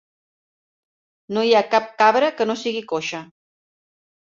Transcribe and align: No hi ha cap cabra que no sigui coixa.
No 1.37 1.43
hi 1.49 1.53
ha 1.59 1.61
cap 1.75 1.93
cabra 2.01 2.33
que 2.41 2.49
no 2.51 2.57
sigui 2.65 2.85
coixa. 2.95 3.23